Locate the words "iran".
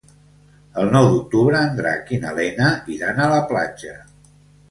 2.95-3.23